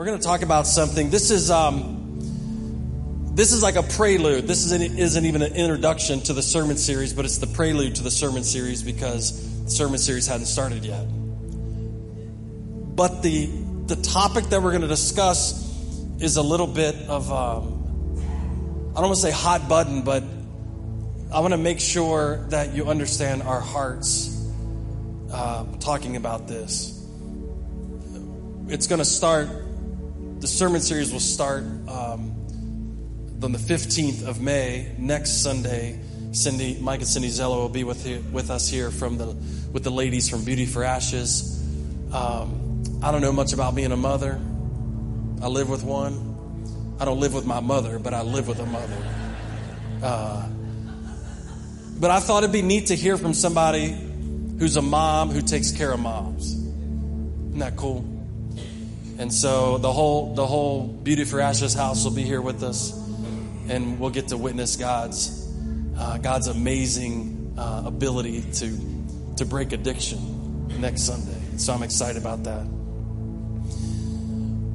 [0.00, 1.10] We're going to talk about something.
[1.10, 2.16] This is um,
[3.34, 4.46] this is like a prelude.
[4.46, 8.02] This isn't, isn't even an introduction to the sermon series, but it's the prelude to
[8.02, 11.04] the sermon series because the sermon series hadn't started yet.
[12.96, 13.50] But the
[13.88, 15.70] the topic that we're going to discuss
[16.18, 18.16] is a little bit of um,
[18.96, 20.24] I don't want to say hot button, but
[21.30, 24.50] I want to make sure that you understand our hearts
[25.30, 27.06] uh, talking about this.
[28.66, 29.66] It's going to start
[30.40, 32.34] the sermon series will start um,
[33.42, 34.90] on the 15th of May.
[34.96, 36.00] Next Sunday,
[36.32, 39.26] Cindy, Mike and Cindy Zello will be with, with us here from the,
[39.70, 41.62] with the ladies from Beauty for Ashes.
[42.10, 44.40] Um, I don't know much about being a mother.
[45.42, 46.96] I live with one.
[46.98, 49.06] I don't live with my mother, but I live with a mother.
[50.02, 50.48] Uh,
[51.98, 53.90] but I thought it'd be neat to hear from somebody
[54.58, 56.54] who's a mom who takes care of moms.
[56.54, 58.09] Isn't that cool?
[59.20, 62.94] And so the whole the whole Beauty for Ashes house will be here with us,
[63.68, 65.46] and we'll get to witness God's
[65.98, 68.78] uh, God's amazing uh, ability to
[69.36, 71.38] to break addiction next Sunday.
[71.58, 72.66] So I'm excited about that.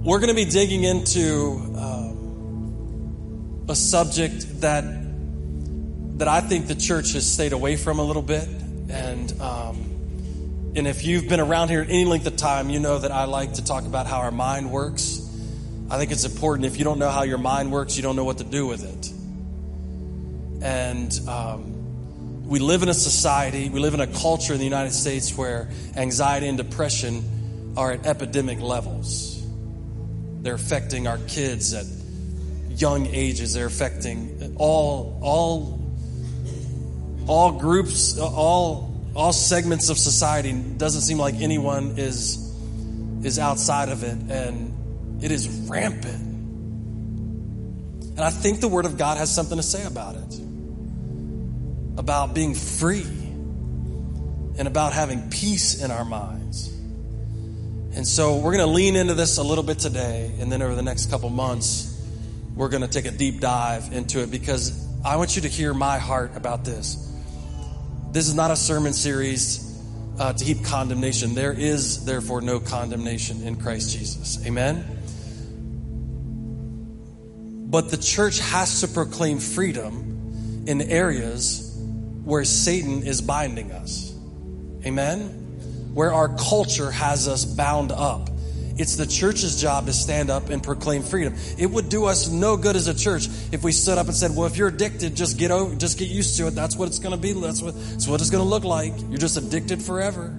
[0.03, 4.83] We're going to be digging into um, a subject that
[6.19, 8.47] that I think the church has stayed away from a little bit,
[8.89, 9.41] and.
[9.41, 9.94] Um,
[10.75, 13.53] and if you've been around here any length of time, you know that I like
[13.53, 15.21] to talk about how our mind works.
[15.89, 16.65] I think it's important.
[16.65, 18.83] If you don't know how your mind works, you don't know what to do with
[18.83, 19.11] it.
[20.65, 24.91] And um, we live in a society, we live in a culture in the United
[24.91, 29.41] States where anxiety and depression are at epidemic levels.
[30.41, 31.85] They're affecting our kids at
[32.69, 33.53] young ages.
[33.53, 35.81] They're affecting all all
[37.27, 40.53] all groups, all all segments of society.
[40.53, 42.41] Doesn't seem like anyone is
[43.23, 46.21] is outside of it, and it is rampant.
[48.15, 50.39] And I think the Word of God has something to say about it,
[51.97, 53.05] about being free,
[54.57, 56.71] and about having peace in our minds.
[57.95, 60.75] And so we're going to lean into this a little bit today, and then over
[60.75, 61.91] the next couple months,
[62.55, 65.73] we're going to take a deep dive into it because I want you to hear
[65.73, 67.11] my heart about this.
[68.15, 69.77] This is not a sermon series
[70.17, 71.35] uh, to heap condemnation.
[71.35, 74.39] There is, therefore, no condemnation in Christ Jesus.
[74.47, 74.85] Amen?
[77.69, 81.77] But the church has to proclaim freedom in areas
[82.23, 84.17] where Satan is binding us.
[84.85, 85.91] Amen?
[85.93, 88.29] Where our culture has us bound up
[88.77, 91.35] it's the church's job to stand up and proclaim freedom.
[91.57, 94.35] It would do us no good as a church if we stood up and said,
[94.35, 96.51] "Well, if you're addicted, just get over, just get used to it.
[96.51, 97.33] That's what it's going to be.
[97.33, 98.93] That's what, that's what it's going to look like.
[99.09, 100.35] You're just addicted forever."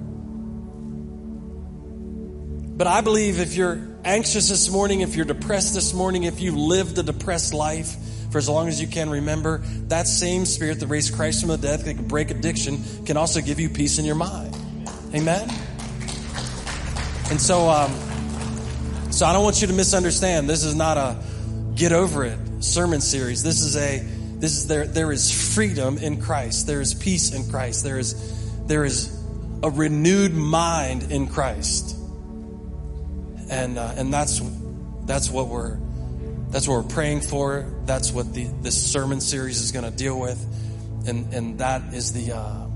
[2.77, 6.57] But I believe if you're anxious this morning, if you're depressed this morning, if you've
[6.57, 7.97] lived a depressed life
[8.31, 11.57] for as long as you can remember, that same spirit that raised Christ from the
[11.57, 14.55] dead, that can break addiction, can also give you peace in your mind.
[15.15, 15.49] Amen?
[17.31, 17.93] And so, um,
[19.17, 20.47] so I don't want you to misunderstand.
[20.47, 21.17] This is not a
[21.75, 23.43] get over it sermon series.
[23.43, 24.01] This is a
[24.39, 26.67] this is there there is freedom in Christ.
[26.67, 27.83] There is peace in Christ.
[27.83, 28.15] There is
[28.67, 29.19] there is
[29.63, 31.97] a renewed mind in Christ.
[33.49, 34.43] And uh, and that's
[35.07, 35.79] that's what we're
[36.51, 37.65] that's what we're praying for.
[37.87, 40.39] That's what the this sermon series is going to deal with.
[41.09, 42.67] And and that is the uh,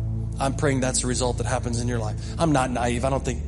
[0.41, 2.17] I'm praying that's the result that happens in your life.
[2.39, 3.05] I'm not naive.
[3.05, 3.43] I don't think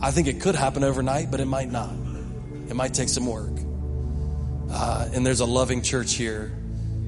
[0.00, 1.94] I think it could happen overnight, but it might not.
[2.68, 3.52] It might take some work.
[4.70, 6.52] Uh, and there's a loving church here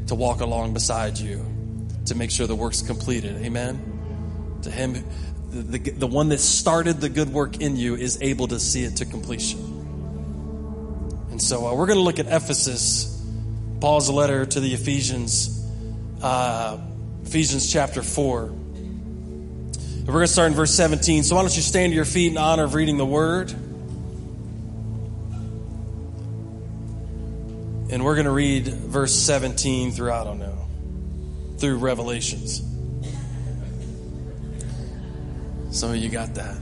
[0.07, 1.45] to walk along beside you
[2.07, 3.37] to make sure the work's completed.
[3.45, 4.59] Amen.
[4.63, 5.05] To Him,
[5.51, 8.85] the, the, the one that started the good work in you is able to see
[8.85, 9.61] it to completion.
[11.31, 13.25] And so uh, we're going to look at Ephesus,
[13.81, 15.67] Paul's letter to the Ephesians,
[16.23, 16.79] uh,
[17.25, 18.45] Ephesians chapter 4.
[18.45, 21.25] And we're going to start in verse 17.
[21.25, 23.55] So why don't you stand to your feet in honor of reading the word?
[27.97, 30.69] And we're going to read verse 17 through, I don't know,
[31.57, 32.59] through Revelations.
[35.71, 36.61] Some of you got that.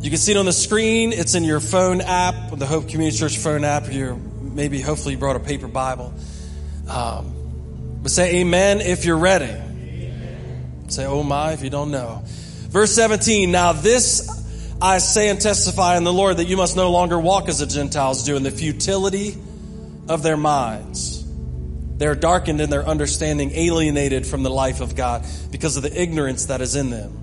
[0.00, 1.12] You can see it on the screen.
[1.12, 3.92] It's in your phone app, the Hope Community Church phone app.
[3.92, 6.14] You maybe, hopefully, you brought a paper Bible.
[6.88, 9.46] Um, but say amen if you're ready.
[9.46, 10.84] Amen.
[10.90, 12.22] Say oh my if you don't know.
[12.68, 13.50] Verse 17.
[13.50, 14.37] Now this
[14.80, 17.66] I say and testify in the Lord that you must no longer walk as the
[17.66, 19.36] Gentiles do in the futility
[20.08, 21.24] of their minds.
[21.96, 26.46] They're darkened in their understanding, alienated from the life of God because of the ignorance
[26.46, 27.18] that is in them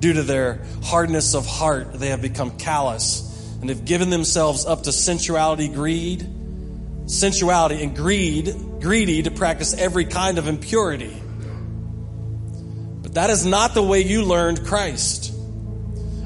[0.00, 3.26] Due to their hardness of heart, they have become callous
[3.60, 6.26] and have given themselves up to sensuality, greed,
[7.04, 11.14] sensuality and greed, greedy to practice every kind of impurity.
[13.02, 15.34] But that is not the way you learned Christ.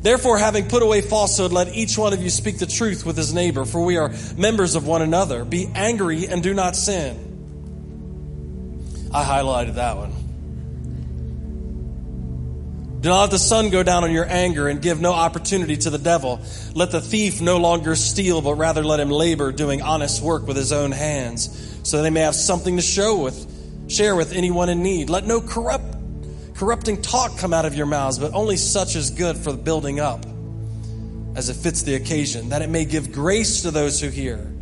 [0.00, 3.34] Therefore, having put away falsehood, let each one of you speak the truth with his
[3.34, 5.44] neighbor, for we are members of one another.
[5.44, 7.22] Be angry and do not sin.
[9.12, 10.12] I highlighted that one.
[13.00, 15.90] Do not let the sun go down on your anger and give no opportunity to
[15.90, 16.40] the devil.
[16.74, 20.56] Let the thief no longer steal, but rather let him labor doing honest work with
[20.56, 23.52] his own hands, so that he may have something to show with
[23.88, 25.10] Share with anyone in need.
[25.10, 25.94] Let no corrupt,
[26.56, 30.00] corrupting talk come out of your mouths, but only such as good for the building
[30.00, 30.24] up,
[31.34, 34.52] as it fits the occasion, that it may give grace to those who hear.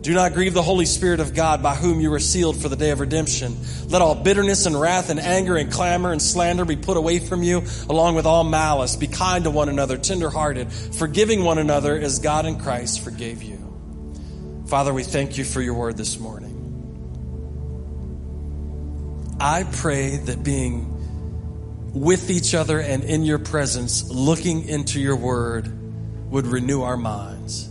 [0.00, 2.76] Do not grieve the Holy Spirit of God, by whom you were sealed for the
[2.76, 3.56] day of redemption.
[3.88, 7.42] Let all bitterness and wrath and anger and clamor and slander be put away from
[7.42, 8.94] you, along with all malice.
[8.94, 13.56] Be kind to one another, tenderhearted, forgiving one another as God in Christ forgave you.
[14.68, 16.52] Father, we thank you for your word this morning.
[19.40, 20.95] I pray that being
[21.96, 25.66] with each other and in your presence, looking into your word,
[26.30, 27.70] would renew our minds.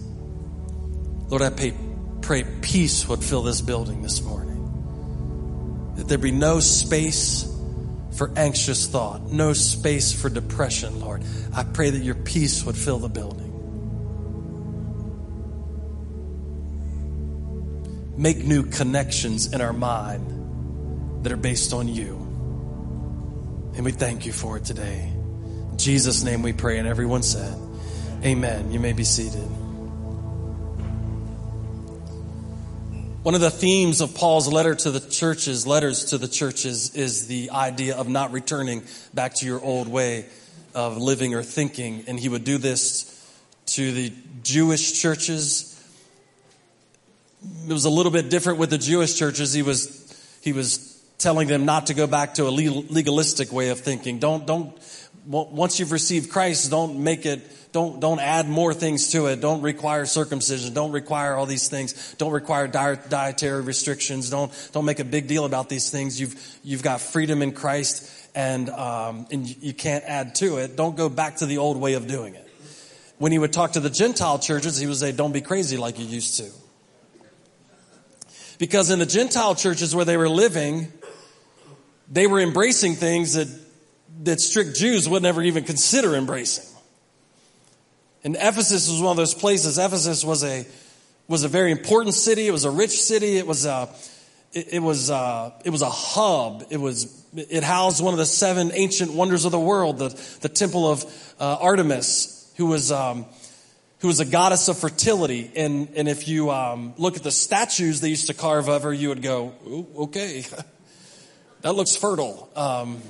[1.29, 1.75] Lord, I pray,
[2.21, 5.93] pray peace would fill this building this morning.
[5.97, 7.43] That there be no space
[8.17, 11.23] for anxious thought, no space for depression, Lord.
[11.53, 13.51] I pray that your peace would fill the building.
[18.17, 22.24] Make new connections in our mind that are based on you.
[23.75, 25.11] And we thank you for it today.
[25.11, 27.57] In Jesus' name we pray, and everyone said,
[28.23, 28.71] Amen.
[28.71, 29.49] You may be seated.
[33.21, 37.27] One of the themes of Paul's letter to the churches, letters to the churches, is
[37.27, 38.83] the idea of not returning
[39.13, 40.27] back to your old way
[40.73, 42.05] of living or thinking.
[42.07, 43.11] And he would do this
[43.67, 44.13] to the
[44.43, 45.71] Jewish churches.
[47.67, 49.51] It was a little bit different with the Jewish churches.
[49.51, 53.79] He was, he was telling them not to go back to a legalistic way of
[53.79, 54.19] thinking.
[54.19, 54.77] Don't, don't,
[55.25, 57.41] once you've received Christ, don't make it,
[57.71, 59.41] don't, don't add more things to it.
[59.41, 60.73] Don't require circumcision.
[60.73, 62.15] Don't require all these things.
[62.15, 64.29] Don't require dietary restrictions.
[64.29, 66.19] Don't, don't make a big deal about these things.
[66.19, 70.75] You've, you've got freedom in Christ and, um, and you can't add to it.
[70.75, 72.41] Don't go back to the old way of doing it.
[73.17, 75.97] When he would talk to the Gentile churches, he would say, don't be crazy like
[75.97, 76.49] you used to.
[78.57, 80.91] Because in the Gentile churches where they were living,
[82.09, 83.47] they were embracing things that,
[84.23, 86.65] that strict Jews would never even consider embracing.
[88.23, 89.77] And Ephesus was one of those places.
[89.77, 90.65] Ephesus was a,
[91.27, 92.47] was a very important city.
[92.47, 93.37] It was a rich city.
[93.37, 93.89] It was a,
[94.51, 96.65] it, it was a, it was a hub.
[96.69, 100.49] It was, it housed one of the seven ancient wonders of the world, the, the
[100.49, 101.05] temple of
[101.39, 103.25] uh, Artemis, who was, um,
[103.99, 105.51] who was a goddess of fertility.
[105.55, 108.93] And, and if you um, look at the statues they used to carve of her,
[108.93, 109.53] you would go,
[109.97, 110.45] okay.
[111.65, 112.47] That looks fertile.
[112.55, 113.01] Um,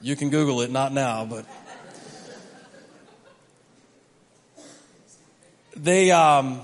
[0.00, 1.44] you can Google it, not now, but.
[5.74, 6.60] They, um,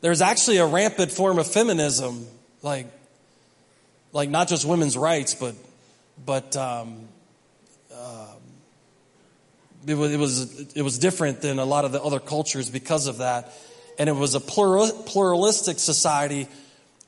[0.00, 2.26] there's actually a rampant form of feminism,
[2.62, 2.86] like,
[4.14, 5.56] like not just women's rights, but,
[6.24, 7.06] but um,
[7.94, 8.32] uh,
[9.86, 13.08] it, was, it was it was different than a lot of the other cultures because
[13.08, 13.52] of that,
[13.98, 16.48] and it was a plural, pluralistic society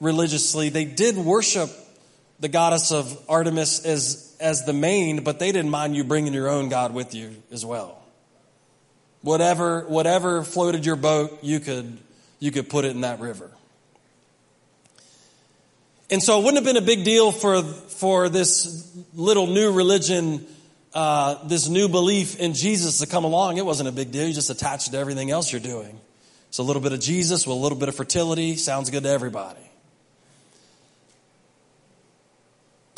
[0.00, 0.68] religiously.
[0.68, 1.70] They did worship
[2.40, 6.48] the goddess of Artemis as, as the main, but they didn't mind you bringing your
[6.48, 8.02] own God with you as well.
[9.22, 11.98] Whatever, whatever floated your boat, you could,
[12.38, 13.50] you could put it in that river.
[16.10, 20.46] And so it wouldn't have been a big deal for, for this little new religion,
[20.94, 23.56] uh, this new belief in Jesus to come along.
[23.56, 24.28] It wasn't a big deal.
[24.28, 25.98] You just attached it to everything else you're doing.
[26.50, 29.08] So a little bit of Jesus with a little bit of fertility sounds good to
[29.08, 29.65] everybody.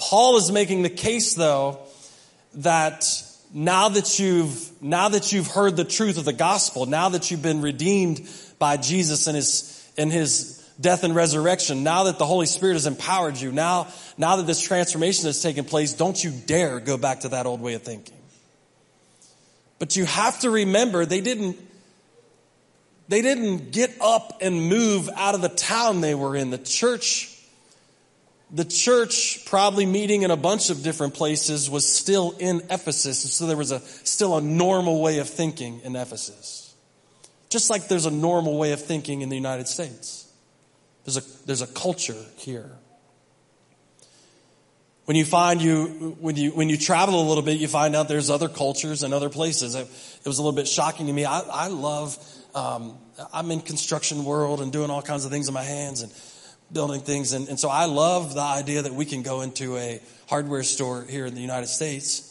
[0.08, 1.80] Paul is making the case though
[2.54, 3.04] that
[3.52, 7.42] now that you've now that you've heard the truth of the gospel, now that you've
[7.42, 8.26] been redeemed
[8.58, 12.86] by Jesus and his and his death and resurrection, now that the Holy Spirit has
[12.86, 17.20] empowered you, now now that this transformation has taken place, don't you dare go back
[17.20, 18.16] to that old way of thinking.
[19.78, 21.58] But you have to remember they didn't
[23.08, 26.48] they didn't get up and move out of the town they were in.
[26.48, 27.37] The church,
[28.50, 33.24] the church probably meeting in a bunch of different places was still in Ephesus.
[33.24, 36.74] And So there was a, still a normal way of thinking in Ephesus.
[37.50, 40.30] Just like there's a normal way of thinking in the United States.
[41.04, 42.70] There's a, there's a culture here.
[45.04, 48.08] When you find you, when you, when you travel a little bit, you find out
[48.08, 49.74] there's other cultures and other places.
[49.74, 51.24] It, it was a little bit shocking to me.
[51.24, 52.18] I, I love,
[52.54, 52.98] um,
[53.32, 56.12] I'm in construction world and doing all kinds of things in my hands and
[56.72, 57.32] building things.
[57.32, 61.04] And, and so I love the idea that we can go into a hardware store
[61.08, 62.24] here in the United States.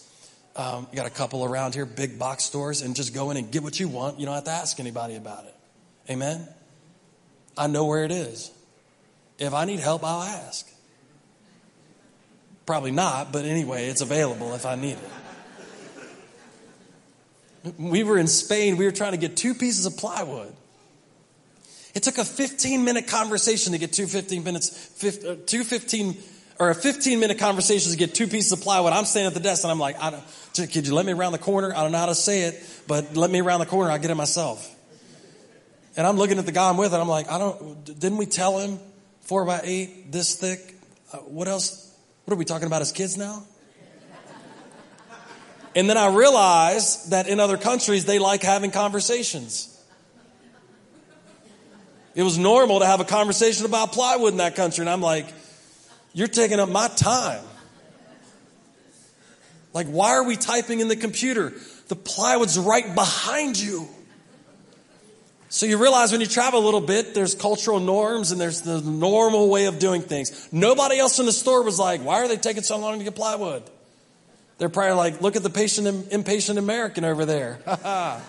[0.56, 3.52] Um, you got a couple around here, big box stores, and just go in and
[3.52, 4.20] get what you want.
[4.20, 5.56] You don't have to ask anybody about it.
[6.10, 6.48] Amen?
[7.58, 8.52] I know where it is.
[9.40, 10.68] If I need help, I'll ask.
[12.66, 14.98] Probably not, but anyway, it's available if I need
[17.64, 17.74] it.
[17.78, 20.54] We were in Spain, we were trying to get two pieces of plywood.
[21.98, 26.16] It took a 15 minute conversation to get two 15 minutes, uh, two 15,
[26.60, 28.94] or a 15 minute conversation to get two pieces of plywood.
[28.94, 30.24] I'm standing at the desk and I'm like, I don't,
[30.72, 31.74] could you let me around the corner?
[31.76, 33.90] I don't know how to say it, but let me around the corner.
[33.90, 34.76] I'll get it myself.
[35.98, 38.28] And I'm looking at the guy I'm with and I'm like, I don't, didn't we
[38.28, 38.78] tell him
[39.22, 40.76] four by eight, this thick?
[41.12, 41.92] Uh, what else?
[42.26, 43.44] What are we talking about as kids now?
[45.74, 49.74] And then I realized that in other countries, they like having conversations.
[52.18, 54.82] It was normal to have a conversation about plywood in that country.
[54.82, 55.32] And I'm like,
[56.14, 57.44] you're taking up my time.
[59.72, 61.54] Like, why are we typing in the computer?
[61.90, 63.88] The plywood's right behind you.
[65.50, 68.82] So you realize when you travel a little bit, there's cultural norms and there's the
[68.82, 70.50] normal way of doing things.
[70.52, 73.14] Nobody else in the store was like, why are they taking so long to get
[73.14, 73.62] plywood?
[74.58, 77.60] They're probably like, look at the patient, impatient American over there.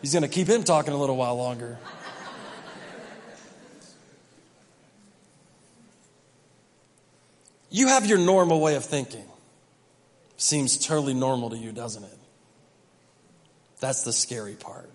[0.00, 1.76] He's going to keep him talking a little while longer.
[7.76, 9.24] You have your normal way of thinking.
[10.36, 12.18] Seems totally normal to you, doesn't it?
[13.80, 14.90] That's the scary part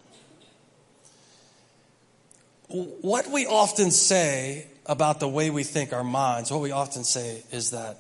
[2.71, 7.43] what we often say about the way we think our minds, what we often say
[7.51, 7.97] is that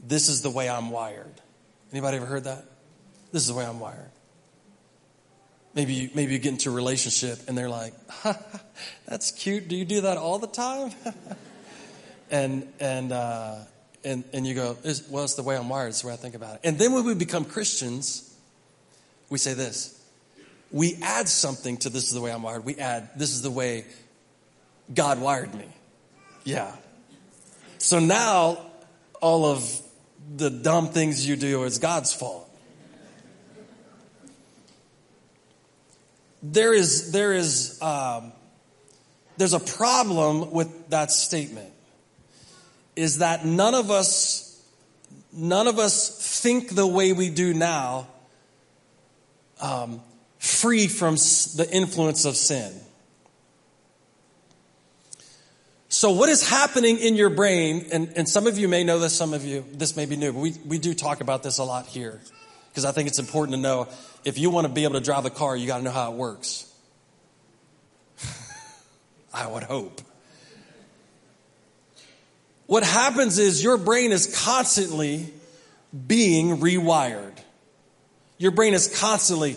[0.00, 1.40] this is the way I'm wired.
[1.92, 2.64] Anybody ever heard that?
[3.32, 4.10] This is the way I'm wired.
[5.74, 7.94] Maybe you, maybe you get into a relationship and they're like,
[9.06, 9.68] "That's cute.
[9.68, 10.92] Do you do that all the time?"
[12.30, 13.56] and and uh,
[14.04, 14.76] and and you go,
[15.10, 15.88] "Well, it's the way I'm wired.
[15.90, 18.34] It's the way I think about it." And then when we become Christians,
[19.30, 20.00] we say this:
[20.70, 22.64] we add something to this is the way I'm wired.
[22.64, 23.84] We add this is the way
[24.92, 25.68] God wired me.
[26.44, 26.74] Yeah.
[27.78, 28.58] So now
[29.20, 29.80] all of
[30.36, 32.50] the dumb things you do is God's fault.
[36.42, 38.32] There is, there is, um,
[39.36, 41.72] there's a problem with that statement.
[42.96, 44.62] Is that none of us,
[45.32, 48.06] none of us think the way we do now,
[49.60, 50.00] um,
[50.38, 52.72] free from the influence of sin.
[55.88, 59.14] So, what is happening in your brain, and, and some of you may know this,
[59.14, 61.64] some of you, this may be new, but we, we do talk about this a
[61.64, 62.20] lot here.
[62.68, 63.86] Because I think it's important to know
[64.24, 66.10] if you want to be able to drive a car, you got to know how
[66.10, 66.68] it works.
[69.32, 70.00] I would hope.
[72.66, 75.32] What happens is your brain is constantly
[76.06, 77.36] being rewired.
[78.38, 79.52] Your brain is constantly,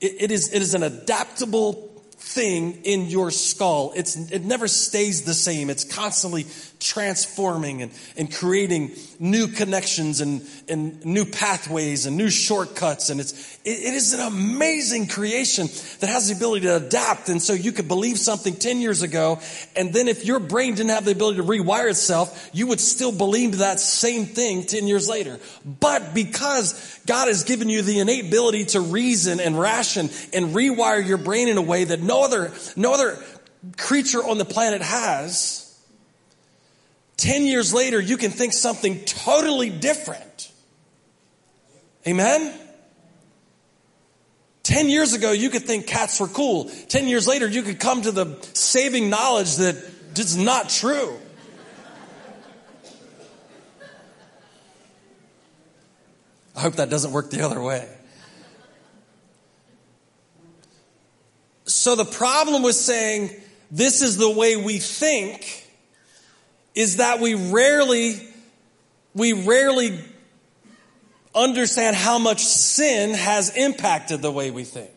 [0.00, 1.89] it, it is, it is an adaptable
[2.20, 3.92] thing in your skull.
[3.96, 5.70] It's, it never stays the same.
[5.70, 6.44] It's constantly
[6.78, 13.10] transforming and, and creating new connections and, and new pathways and new shortcuts.
[13.10, 15.68] And it's, it, it is an amazing creation
[16.00, 17.30] that has the ability to adapt.
[17.30, 19.40] And so you could believe something 10 years ago.
[19.74, 23.12] And then if your brain didn't have the ability to rewire itself, you would still
[23.12, 25.38] believe that same thing 10 years later.
[25.64, 31.06] But because God has given you the innate ability to reason and ration and rewire
[31.06, 33.22] your brain in a way that no other, no other
[33.76, 35.66] creature on the planet has,
[37.18, 40.50] 10 years later, you can think something totally different.
[42.08, 42.52] Amen?
[44.64, 46.70] 10 years ago, you could think cats were cool.
[46.88, 49.76] 10 years later, you could come to the saving knowledge that
[50.16, 51.16] it's not true.
[56.56, 57.88] I hope that doesn't work the other way.
[61.72, 63.30] So the problem with saying
[63.70, 65.66] this is the way we think
[66.74, 68.14] is that we rarely,
[69.14, 69.98] we rarely
[71.34, 74.90] understand how much sin has impacted the way we think.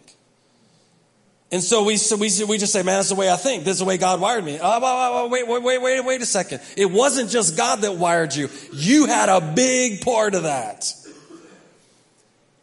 [1.51, 3.63] And so we, so we, we just say, man, that's the way I think.
[3.63, 4.57] This is the way God wired me.
[4.59, 6.61] Oh, wait, wait, wait, wait, wait a second.
[6.75, 8.49] It wasn't just God that wired you.
[8.73, 10.91] You had a big part of that.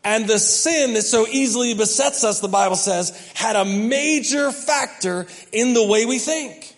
[0.02, 5.26] And the sin that so easily besets us, the Bible says, had a major factor
[5.52, 6.74] in the way we think.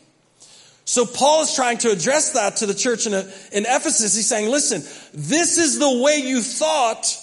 [0.84, 4.16] So Paul is trying to address that to the church in, Ephesus.
[4.16, 4.82] He's saying, listen,
[5.14, 7.16] this is the way you thought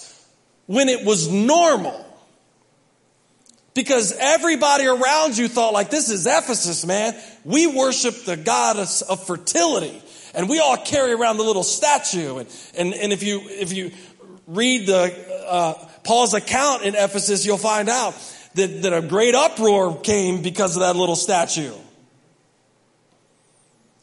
[0.66, 2.06] when it was normal.
[3.74, 7.14] Because everybody around you thought like, this is Ephesus, man.
[7.44, 10.02] We worship the goddess of fertility.
[10.34, 12.38] And we all carry around the little statue.
[12.38, 13.92] And, and, and if you, if you
[14.46, 18.14] read the, uh, Paul's account in Ephesus, you'll find out
[18.54, 21.74] that, that a great uproar came because of that little statue.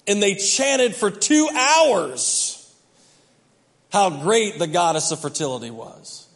[0.07, 2.53] And they chanted for two hours
[3.91, 6.27] how great the goddess of fertility was.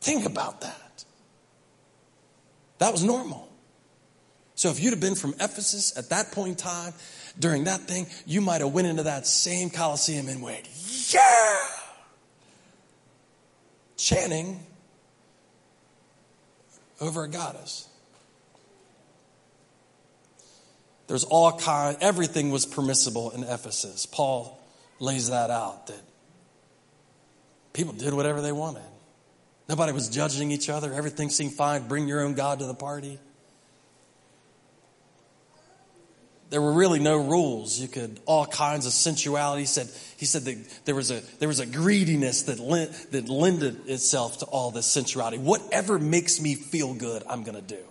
[0.00, 1.04] Think about that.
[2.78, 3.48] That was normal.
[4.56, 6.92] So if you'd have been from Ephesus at that point in time,
[7.38, 10.68] during that thing, you might have went into that same Colosseum and went,
[11.12, 11.58] yeah!
[14.02, 14.58] Chanting
[17.00, 17.88] over a goddess.
[21.06, 24.04] There's all kind, everything was permissible in Ephesus.
[24.06, 24.60] Paul
[24.98, 26.00] lays that out that
[27.72, 28.82] people did whatever they wanted.
[29.68, 30.92] Nobody was judging each other.
[30.92, 31.86] Everything seemed fine.
[31.86, 33.20] Bring your own God to the party.
[36.52, 37.80] There were really no rules.
[37.80, 39.62] You could all kinds of sensuality.
[39.62, 43.30] He said he said that there was a there was a greediness that lent, that
[43.30, 45.38] lended itself to all this sensuality.
[45.38, 47.82] Whatever makes me feel good, I'm going to do.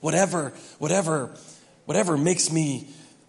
[0.00, 1.34] Whatever whatever
[1.86, 2.86] whatever makes me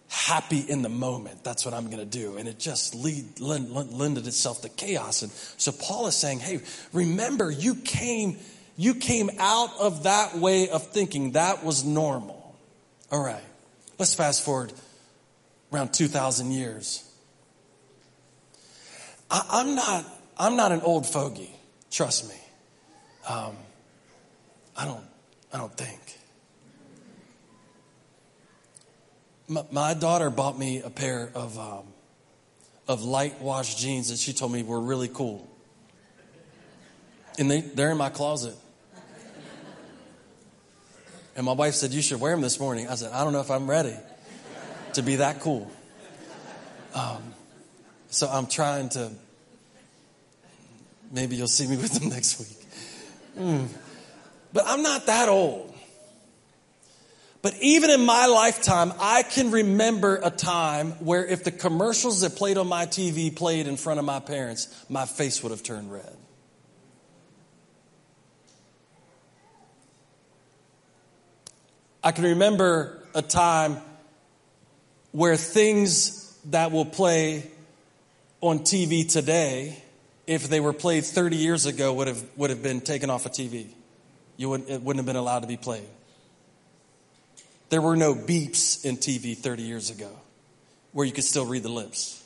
[0.09, 1.43] happy in the moment.
[1.43, 2.37] That's what I'm going to do.
[2.37, 5.23] And it just lead, lend, lended itself to chaos.
[5.23, 6.61] And so Paul is saying, hey,
[6.93, 8.37] remember you came,
[8.77, 11.31] you came out of that way of thinking.
[11.31, 12.55] That was normal.
[13.11, 13.43] All right.
[13.97, 14.73] Let's fast forward
[15.73, 17.03] around 2,000 years.
[19.29, 20.05] I, am not,
[20.37, 21.49] I'm not an old fogey.
[21.91, 22.35] Trust me.
[23.27, 23.55] Um,
[24.75, 25.03] I don't,
[25.51, 25.99] I don't think.
[29.47, 31.85] My, my daughter bought me a pair of um,
[32.87, 35.49] of light wash jeans that she told me were really cool,
[37.37, 38.55] and they they're in my closet.
[41.37, 43.41] And my wife said, "You should wear them this morning." I said, "I don't know
[43.41, 43.95] if I'm ready
[44.93, 45.71] to be that cool."
[46.95, 47.33] Um,
[48.09, 49.11] so I'm trying to.
[51.11, 52.67] Maybe you'll see me with them next week.
[53.37, 53.67] Mm.
[54.51, 55.73] But I'm not that old.
[57.43, 62.35] But even in my lifetime, I can remember a time where if the commercials that
[62.35, 65.91] played on my TV played in front of my parents, my face would have turned
[65.91, 66.17] red.
[72.07, 73.75] I can remember a time
[75.11, 77.51] where things that will play
[78.39, 79.83] on TV today,
[80.25, 83.33] if they were played 30 years ago, would have, would have been taken off of
[83.33, 83.67] TV.
[84.37, 85.83] You wouldn't, it wouldn't have been allowed to be played.
[87.67, 90.11] There were no beeps in TV 30 years ago
[90.93, 92.23] where you could still read the lips.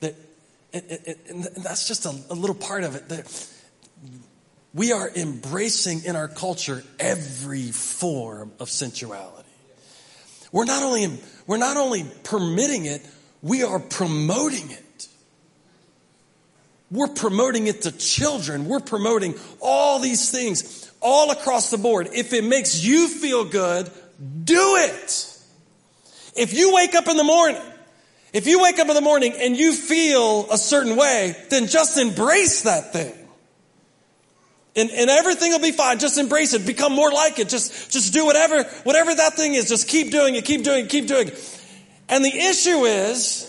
[0.00, 0.14] That,
[0.72, 3.10] and, that's just a, a little part of it.
[3.10, 3.28] That
[4.74, 9.48] we are embracing in our culture every form of sensuality.
[10.52, 13.06] We're not only, we're not only permitting it,
[13.42, 15.08] we are promoting it.
[16.90, 18.64] We're promoting it to children.
[18.64, 22.08] We're promoting all these things all across the board.
[22.14, 23.90] If it makes you feel good,
[24.44, 25.38] do it.
[26.34, 27.60] If you wake up in the morning,
[28.32, 31.98] if you wake up in the morning and you feel a certain way, then just
[31.98, 33.12] embrace that thing.
[34.76, 35.98] And, and everything will be fine.
[35.98, 36.66] Just embrace it.
[36.66, 37.48] Become more like it.
[37.48, 39.68] Just, just do whatever, whatever that thing is.
[39.68, 41.60] Just keep doing it, keep doing it, keep doing it.
[42.08, 43.44] And the issue is,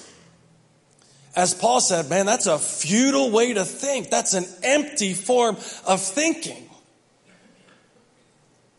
[1.36, 4.10] as Paul said, man, that's a futile way to think.
[4.10, 5.56] That's an empty form
[5.86, 6.70] of thinking.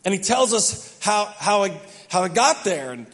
[0.05, 1.73] And he tells us how, how, it,
[2.09, 2.93] how it got there.
[2.93, 3.07] And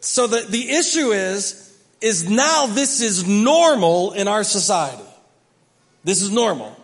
[0.00, 5.02] so the, the issue is, is now this is normal in our society.
[6.04, 6.74] This is normal.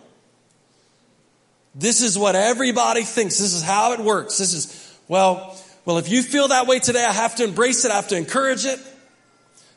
[1.75, 3.37] This is what everybody thinks.
[3.37, 4.37] This is how it works.
[4.37, 7.91] This is, well, well, if you feel that way today, I have to embrace it.
[7.91, 8.79] I have to encourage it.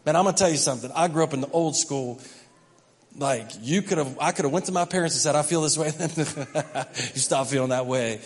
[0.07, 0.91] Man, I'm going to tell you something.
[0.95, 2.21] I grew up in the old school.
[3.19, 5.61] Like you could have, I could have went to my parents and said, I feel
[5.61, 5.91] this way.
[5.91, 8.21] Then you stop feeling that way.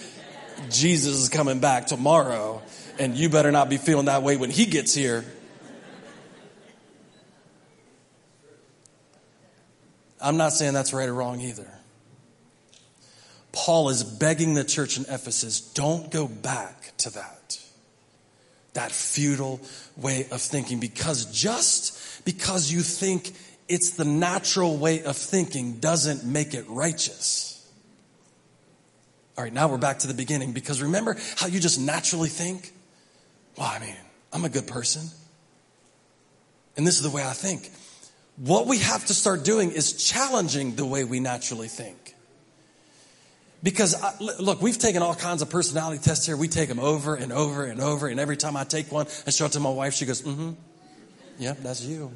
[0.68, 2.60] Jesus is coming back tomorrow,
[2.98, 5.24] and you better not be feeling that way when he gets here.
[10.20, 11.66] I'm not saying that's right or wrong either.
[13.52, 17.58] Paul is begging the church in Ephesus, don't go back to that.
[18.72, 19.60] That futile
[19.96, 23.32] way of thinking because just because you think
[23.68, 27.52] it's the natural way of thinking doesn't make it righteous.
[29.36, 32.72] All right, now we're back to the beginning because remember how you just naturally think?
[33.56, 33.96] Well, I mean,
[34.32, 35.02] I'm a good person.
[36.76, 37.70] And this is the way I think.
[38.36, 42.01] What we have to start doing is challenging the way we naturally think.
[43.62, 46.36] Because, I, look, we've taken all kinds of personality tests here.
[46.36, 48.08] We take them over and over and over.
[48.08, 50.34] And every time I take one and show it to my wife, she goes, mm
[50.34, 50.50] hmm.
[51.38, 52.12] Yep, that's you.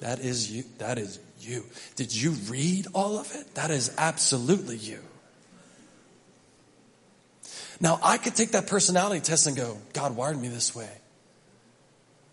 [0.00, 0.64] That is you.
[0.78, 1.64] That is you.
[1.96, 3.54] Did you read all of it?
[3.54, 5.00] That is absolutely you.
[7.80, 10.90] Now, I could take that personality test and go, God wired me this way.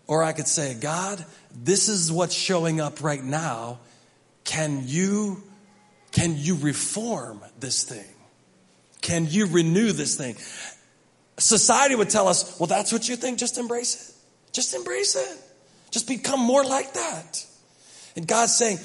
[0.06, 3.78] Or I could say, God, this is what's showing up right now.
[4.44, 5.42] Can you,
[6.12, 8.13] can you reform this thing?
[9.04, 10.34] Can you renew this thing?
[11.38, 13.38] Society would tell us, well, that's what you think.
[13.38, 14.52] Just embrace it.
[14.54, 15.38] Just embrace it.
[15.90, 17.46] Just become more like that.
[18.16, 18.78] And God's saying,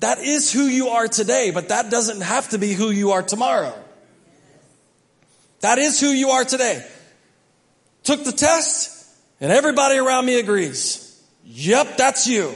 [0.00, 3.22] that is who you are today, but that doesn't have to be who you are
[3.22, 3.74] tomorrow.
[5.60, 6.82] That is who you are today.
[8.04, 9.06] Took the test,
[9.42, 11.22] and everybody around me agrees.
[11.44, 12.54] Yep, that's you.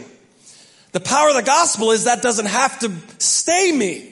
[0.93, 4.10] The power of the gospel is that doesn't have to stay me.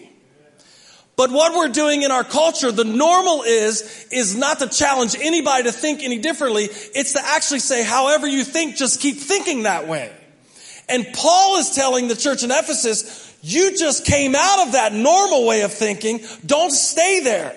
[1.18, 5.64] But what we're doing in our culture, the normal is, is not to challenge anybody
[5.64, 6.68] to think any differently.
[6.70, 10.12] It's to actually say, however you think, just keep thinking that way.
[10.88, 15.44] And Paul is telling the church in Ephesus, you just came out of that normal
[15.44, 16.20] way of thinking.
[16.46, 17.57] Don't stay there.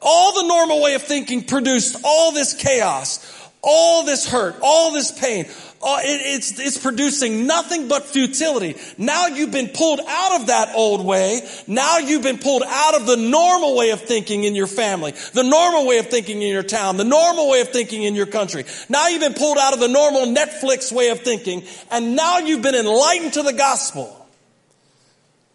[0.00, 5.12] All the normal way of thinking produced all this chaos, all this hurt, all this
[5.12, 5.44] pain.
[5.80, 8.74] Uh, it, it's, it's producing nothing but futility.
[8.96, 11.40] Now you've been pulled out of that old way.
[11.68, 15.44] Now you've been pulled out of the normal way of thinking in your family, the
[15.44, 18.64] normal way of thinking in your town, the normal way of thinking in your country.
[18.88, 21.62] Now you've been pulled out of the normal Netflix way of thinking,
[21.92, 24.14] and now you've been enlightened to the gospel.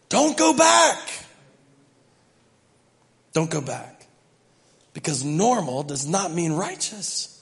[0.07, 1.25] Don't go back.
[3.33, 4.07] Don't go back.
[4.93, 7.32] Because normal does not mean righteous.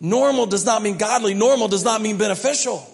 [0.00, 1.34] Normal does not mean godly.
[1.34, 2.86] Normal does not mean beneficial.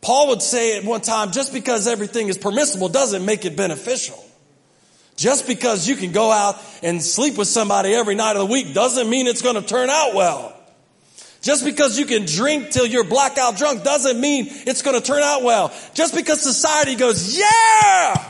[0.00, 4.22] Paul would say at one time, just because everything is permissible doesn't make it beneficial.
[5.16, 8.74] Just because you can go out and sleep with somebody every night of the week
[8.74, 10.56] doesn't mean it's going to turn out well.
[11.42, 15.22] Just because you can drink till you're blackout drunk doesn't mean it's going to turn
[15.22, 15.72] out well.
[15.94, 18.28] Just because society goes, yeah!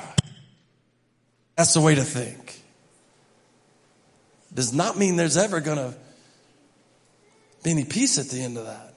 [1.57, 2.39] That's the way to think
[4.55, 5.95] does not mean there's ever going to
[7.63, 8.95] be any peace at the end of that.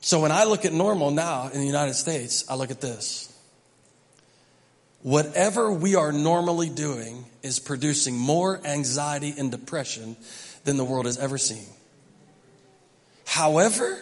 [0.00, 3.32] So when I look at normal now in the United States, I look at this.
[5.02, 10.16] Whatever we are normally doing is producing more anxiety and depression
[10.64, 11.66] than the world has ever seen.
[13.26, 13.98] However,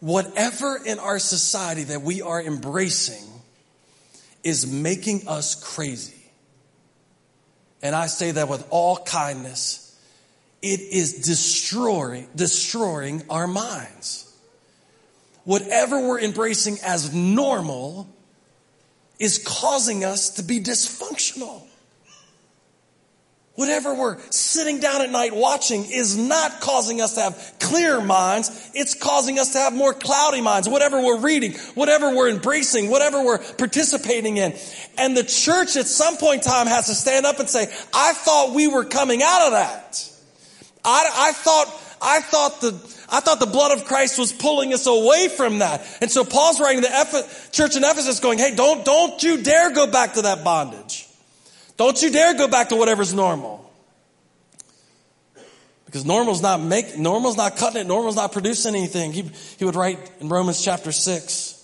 [0.00, 3.24] whatever in our society that we are embracing
[4.42, 6.14] is making us crazy.
[7.82, 9.87] And I say that with all kindness.
[10.60, 14.24] It is destroying, destroying our minds.
[15.44, 18.08] Whatever we're embracing as normal
[19.18, 21.62] is causing us to be dysfunctional.
[23.54, 28.70] Whatever we're sitting down at night watching is not causing us to have clear minds.
[28.72, 30.68] It's causing us to have more cloudy minds.
[30.68, 34.54] Whatever we're reading, whatever we're embracing, whatever we're participating in.
[34.96, 38.12] And the church at some point in time has to stand up and say, I
[38.12, 40.08] thought we were coming out of that.
[40.84, 41.66] I, I thought,
[42.00, 42.68] I thought the,
[43.10, 45.86] I thought the blood of Christ was pulling us away from that.
[46.00, 49.72] And so Paul's writing to the church in Ephesus going, hey, don't, don't you dare
[49.72, 51.06] go back to that bondage.
[51.76, 53.64] Don't you dare go back to whatever's normal.
[55.86, 59.12] Because normal's not make, normal's not cutting it, normal's not producing anything.
[59.12, 61.54] He, he would write in Romans chapter 6.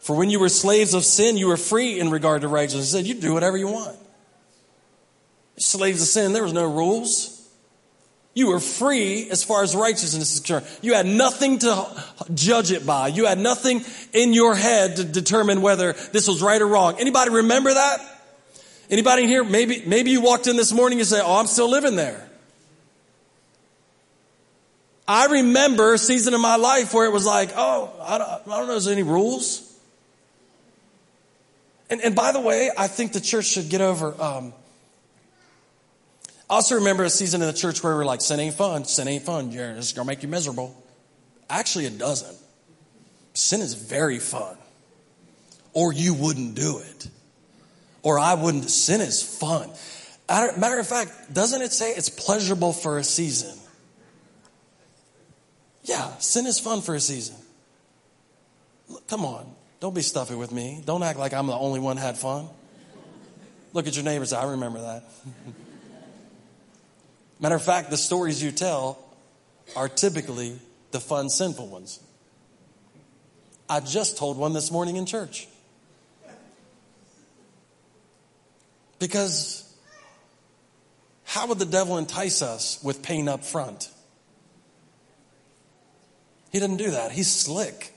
[0.00, 2.92] For when you were slaves of sin, you were free in regard to righteousness.
[2.92, 3.98] He said, you do whatever you want.
[5.58, 7.34] Slaves of sin, there was no rules.
[8.34, 10.66] You were free as far as righteousness is concerned.
[10.80, 13.08] You had nothing to judge it by.
[13.08, 16.96] You had nothing in your head to determine whether this was right or wrong.
[17.00, 17.98] Anybody remember that?
[18.90, 19.42] Anybody here?
[19.42, 22.28] Maybe, maybe you walked in this morning and say, Oh, I'm still living there.
[25.08, 28.36] I remember a season in my life where it was like, oh, I don't, I
[28.44, 29.64] don't know there's any rules.
[31.88, 34.14] And, and by the way, I think the church should get over.
[34.22, 34.52] Um,
[36.50, 38.84] I also remember a season in the church where we were like, sin ain't fun,
[38.84, 40.74] sin ain't fun, it's gonna make you miserable.
[41.50, 42.36] Actually, it doesn't.
[43.34, 44.56] Sin is very fun.
[45.72, 47.08] or you wouldn't do it.
[48.02, 48.70] Or I wouldn't.
[48.70, 49.70] Sin is fun.
[50.28, 53.56] Matter of fact, doesn't it say it's pleasurable for a season?
[55.84, 57.36] Yeah, sin is fun for a season.
[58.88, 59.46] Look, come on,
[59.80, 60.82] don't be stuffy with me.
[60.84, 62.48] Don't act like I'm the only one had fun.
[63.72, 64.32] Look at your neighbors.
[64.32, 65.04] I remember that.
[67.40, 68.98] Matter of fact, the stories you tell
[69.76, 70.58] are typically
[70.90, 72.00] the fun, sinful ones.
[73.68, 75.46] I just told one this morning in church.
[78.98, 79.64] Because
[81.24, 83.90] how would the devil entice us with pain up front?
[86.50, 87.12] He didn't do that.
[87.12, 87.92] He's slick.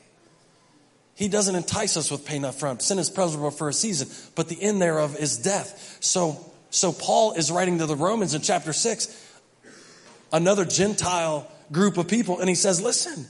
[1.15, 2.81] He doesn't entice us with pain up front.
[2.81, 5.97] Sin is pleasurable for a season, but the end thereof is death.
[6.01, 9.20] So, so Paul is writing to the Romans in chapter 6,
[10.31, 13.25] another Gentile group of people, and he says, listen,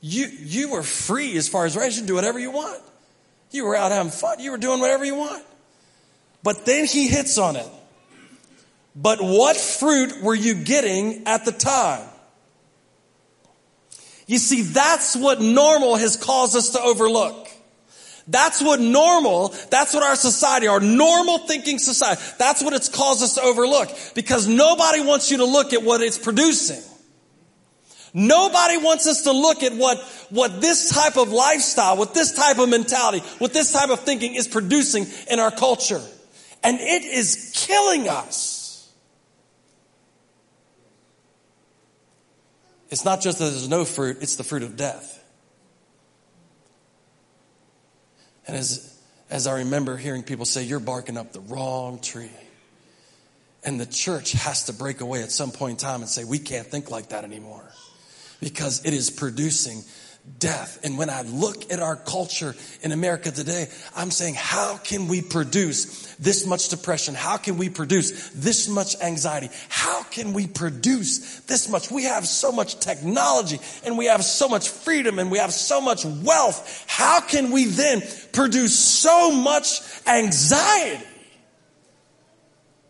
[0.00, 1.94] you, you were free as far as right.
[1.94, 2.80] You do whatever you want.
[3.50, 4.40] You were out having fun.
[4.40, 5.44] You were doing whatever you want.
[6.42, 7.66] But then he hits on it.
[8.94, 12.06] But what fruit were you getting at the time?
[14.26, 17.47] You see, that's what normal has caused us to overlook.
[18.28, 23.22] That's what normal, that's what our society, our normal thinking society, that's what it's caused
[23.22, 26.82] us to overlook because nobody wants you to look at what it's producing.
[28.12, 32.58] Nobody wants us to look at what, what this type of lifestyle, what this type
[32.58, 36.02] of mentality, what this type of thinking is producing in our culture.
[36.62, 38.92] And it is killing us.
[42.90, 45.17] It's not just that there's no fruit, it's the fruit of death.
[48.48, 48.98] And as,
[49.30, 52.30] as I remember hearing people say, you're barking up the wrong tree.
[53.62, 56.38] And the church has to break away at some point in time and say, we
[56.38, 57.64] can't think like that anymore
[58.40, 59.82] because it is producing
[60.38, 60.78] death.
[60.84, 65.22] And when I look at our culture in America today, I'm saying, how can we
[65.22, 67.14] produce this much depression?
[67.14, 69.50] How can we produce this much anxiety?
[69.68, 71.90] How can we produce this much?
[71.90, 75.80] We have so much technology and we have so much freedom and we have so
[75.80, 76.84] much wealth.
[76.88, 81.04] How can we then produce so much anxiety?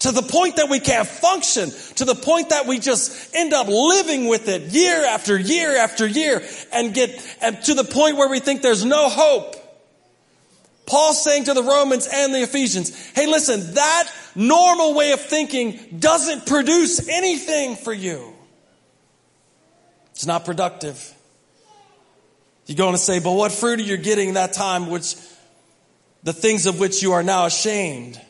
[0.00, 3.66] To the point that we can't function, to the point that we just end up
[3.66, 7.10] living with it year after year after year and get
[7.42, 9.56] and to the point where we think there's no hope.
[10.86, 15.78] Paul's saying to the Romans and the Ephesians, hey listen, that normal way of thinking
[15.98, 18.32] doesn't produce anything for you.
[20.12, 21.14] It's not productive.
[22.66, 25.16] You're going to say, but what fruit are you getting that time which
[26.22, 28.20] the things of which you are now ashamed?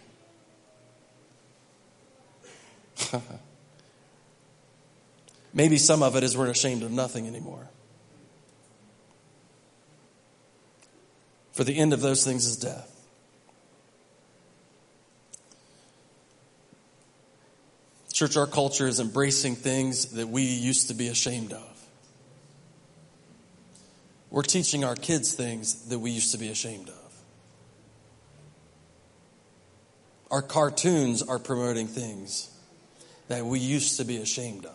[5.54, 7.68] Maybe some of it is we're ashamed of nothing anymore.
[11.52, 12.94] For the end of those things is death.
[18.12, 21.86] Church, our culture is embracing things that we used to be ashamed of.
[24.30, 27.22] We're teaching our kids things that we used to be ashamed of.
[30.30, 32.50] Our cartoons are promoting things
[33.28, 34.72] that we used to be ashamed of.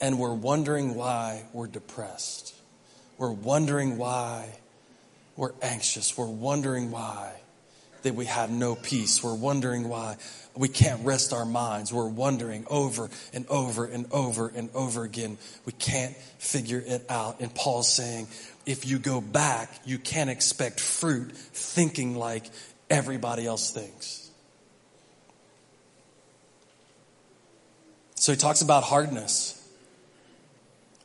[0.00, 2.54] And we're wondering why we're depressed.
[3.18, 4.48] We're wondering why
[5.36, 6.16] we're anxious.
[6.16, 7.32] We're wondering why
[8.02, 9.22] that we have no peace.
[9.22, 10.16] We're wondering why
[10.56, 11.92] we can't rest our minds.
[11.92, 15.36] We're wondering over and over and over and over again.
[15.66, 17.40] We can't figure it out.
[17.40, 18.28] And Paul's saying,
[18.66, 22.44] if you go back, you can't expect fruit thinking like
[22.88, 24.27] everybody else thinks.
[28.18, 29.54] So he talks about hardness.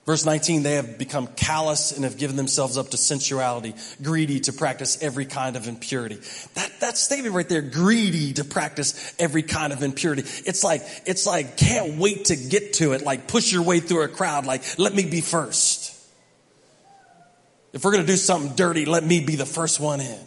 [0.06, 4.52] Verse 19, they have become callous and have given themselves up to sensuality, greedy to
[4.52, 6.15] practice every kind of impurity.
[6.56, 10.23] That, that statement right there, greedy to practice every kind of impurity.
[10.45, 14.02] It's like, it's like, can't wait to get to it, like push your way through
[14.04, 15.91] a crowd, like, let me be first.
[17.71, 20.19] If we're going to do something dirty, let me be the first one in.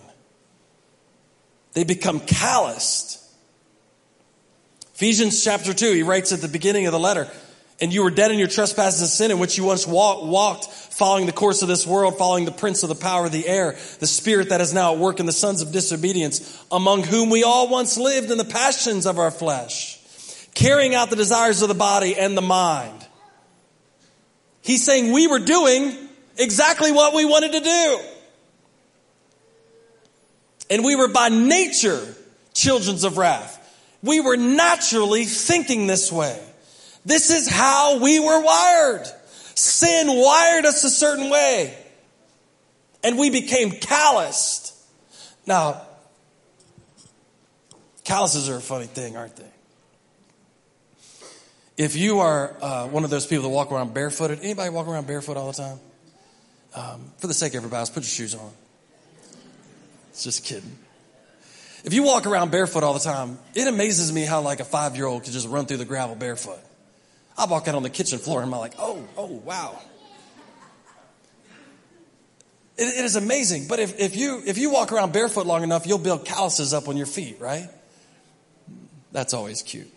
[1.75, 3.23] They become calloused
[4.97, 7.31] Ephesians chapter 2, he writes at the beginning of the letter,
[7.83, 10.65] and you were dead in your trespasses and sin in which you once walk, walked,
[10.65, 13.73] following the course of this world, following the prince of the power of the air,
[14.01, 17.45] the spirit that is now at work in the sons of disobedience, among whom we
[17.45, 19.99] all once lived in the passions of our flesh,
[20.55, 23.07] carrying out the desires of the body and the mind.
[24.63, 25.95] He's saying we were doing
[26.39, 28.01] exactly what we wanted to do.
[30.71, 32.03] And we were by nature
[32.55, 33.56] children of wrath.
[34.07, 36.41] We were naturally thinking this way.
[37.05, 39.07] This is how we were wired.
[39.55, 41.77] Sin wired us a certain way.
[43.03, 44.75] And we became calloused.
[45.47, 45.83] Now,
[48.05, 49.45] calluses are a funny thing, aren't they?
[51.77, 55.07] If you are uh, one of those people that walk around barefooted, anybody walk around
[55.07, 55.79] barefoot all the time?
[56.75, 58.51] Um, for the sake of everybody else, put your shoes on.
[60.11, 60.79] It's just kidding.
[61.87, 64.97] If you walk around barefoot all the time, it amazes me how like a five
[64.97, 66.59] year old could just run through the gravel barefoot.
[67.39, 69.81] I walk out on the kitchen floor and I'm like, oh, oh, wow.
[72.77, 73.69] It, it is amazing.
[73.69, 76.89] But if, if you if you walk around barefoot long enough, you'll build calluses up
[76.89, 77.71] on your feet, right?
[79.13, 79.91] That's always cute.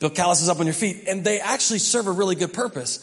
[0.00, 2.98] Build calluses up on your feet, and they actually serve a really good purpose.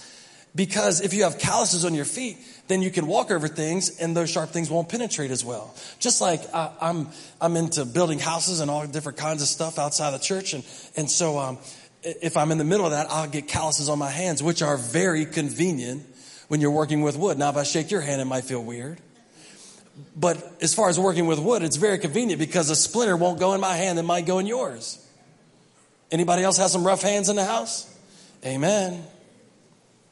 [0.53, 2.37] Because if you have calluses on your feet,
[2.67, 5.73] then you can walk over things and those sharp things won't penetrate as well.
[5.99, 7.07] Just like uh, I'm,
[7.39, 10.53] I'm into building houses and all different kinds of stuff outside the church.
[10.53, 10.65] And,
[10.97, 11.57] and so, um,
[12.03, 14.75] if I'm in the middle of that, I'll get calluses on my hands, which are
[14.75, 16.03] very convenient
[16.47, 17.37] when you're working with wood.
[17.37, 18.99] Now, if I shake your hand, it might feel weird.
[20.15, 23.53] But as far as working with wood, it's very convenient because a splinter won't go
[23.53, 24.97] in my hand, it might go in yours.
[26.11, 27.87] Anybody else have some rough hands in the house?
[28.45, 29.05] Amen.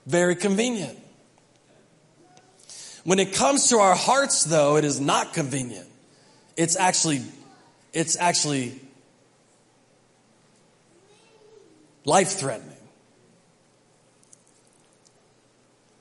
[0.09, 0.97] Very convenient.
[3.03, 5.85] When it comes to our hearts, though, it is not convenient.
[6.57, 7.21] It's actually,
[7.93, 8.81] it's actually
[12.05, 12.75] life threatening.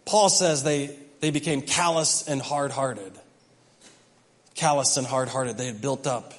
[0.07, 3.13] Paul says they, they became callous and hard hearted.
[4.55, 5.59] Callous and hard hearted.
[5.59, 6.33] They had built up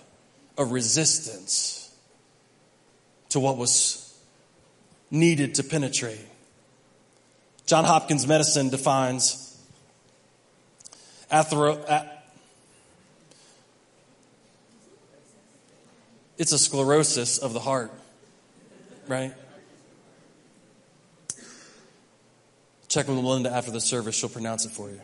[0.58, 1.96] a resistance
[3.30, 4.20] to what was
[5.12, 6.26] needed to penetrate.
[7.70, 9.56] John Hopkins Medicine defines
[11.30, 11.78] athero,
[16.40, 17.92] it's a sclerosis of the heart,
[19.08, 19.36] right?
[22.88, 25.02] Check with Melinda after the service, she'll pronounce it for you.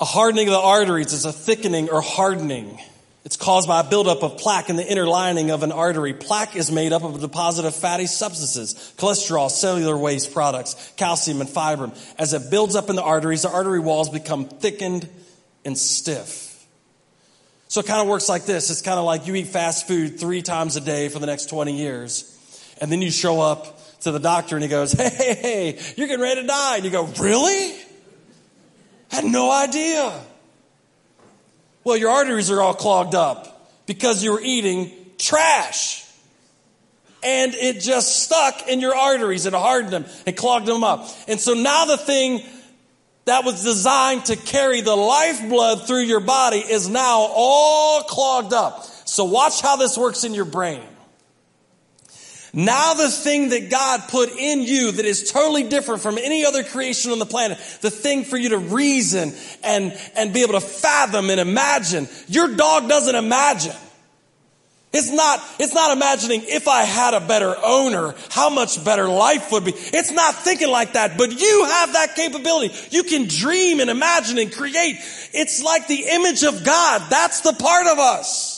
[0.00, 2.80] A hardening of the arteries is a thickening or hardening.
[3.24, 6.12] It's caused by a buildup of plaque in the inner lining of an artery.
[6.12, 11.40] Plaque is made up of a deposit of fatty substances, cholesterol, cellular waste products, calcium,
[11.40, 11.90] and fiber.
[12.18, 15.08] As it builds up in the arteries, the artery walls become thickened
[15.64, 16.66] and stiff.
[17.68, 18.70] So it kind of works like this.
[18.70, 21.46] It's kind of like you eat fast food three times a day for the next
[21.46, 22.30] 20 years.
[22.80, 26.08] And then you show up to the doctor and he goes, Hey, hey, hey, you're
[26.08, 26.76] getting ready to die.
[26.76, 27.74] And you go, Really?
[29.10, 30.20] I had no idea.
[31.84, 36.02] Well, your arteries are all clogged up because you were eating trash.
[37.22, 41.08] And it just stuck in your arteries and hardened them and clogged them up.
[41.28, 42.42] And so now the thing
[43.26, 48.84] that was designed to carry the lifeblood through your body is now all clogged up.
[49.06, 50.82] So watch how this works in your brain.
[52.54, 56.62] Now the thing that God put in you that is totally different from any other
[56.62, 59.32] creation on the planet, the thing for you to reason
[59.64, 62.08] and, and be able to fathom and imagine.
[62.28, 63.74] Your dog doesn't imagine.
[64.92, 69.50] It's not, it's not imagining if I had a better owner, how much better life
[69.50, 69.72] would be.
[69.74, 72.72] It's not thinking like that, but you have that capability.
[72.92, 74.98] You can dream and imagine and create.
[75.32, 77.10] It's like the image of God.
[77.10, 78.53] That's the part of us.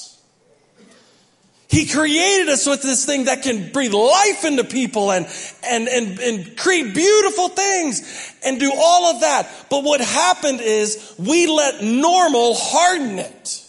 [1.68, 5.26] He created us with this thing that can breathe life into people and,
[5.66, 9.48] and, and, and create beautiful things and do all of that.
[9.68, 13.62] But what happened is we let normal harden it.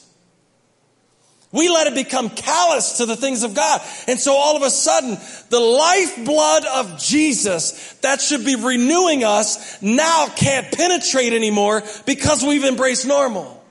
[1.52, 3.82] We let it become callous to the things of God.
[4.08, 5.18] And so all of a sudden,
[5.50, 12.66] the lifeblood of Jesus that should be renewing us now can't penetrate anymore because we've
[12.66, 13.64] embraced normal.